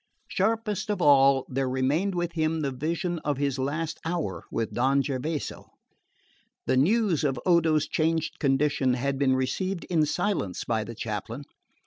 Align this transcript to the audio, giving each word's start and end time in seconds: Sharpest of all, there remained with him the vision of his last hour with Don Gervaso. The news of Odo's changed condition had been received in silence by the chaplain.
Sharpest 0.29 0.89
of 0.89 0.99
all, 0.99 1.45
there 1.47 1.69
remained 1.69 2.15
with 2.15 2.31
him 2.31 2.61
the 2.61 2.71
vision 2.71 3.19
of 3.19 3.37
his 3.37 3.59
last 3.59 3.99
hour 4.03 4.45
with 4.49 4.73
Don 4.73 5.03
Gervaso. 5.03 5.67
The 6.65 6.75
news 6.75 7.23
of 7.23 7.39
Odo's 7.45 7.87
changed 7.87 8.39
condition 8.39 8.95
had 8.95 9.19
been 9.19 9.35
received 9.35 9.83
in 9.91 10.07
silence 10.07 10.63
by 10.63 10.83
the 10.83 10.95
chaplain. 10.95 11.43